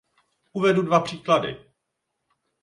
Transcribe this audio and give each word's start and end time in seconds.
Uvedu 0.53 0.81
dva 0.85 0.99
příklady. 0.99 1.65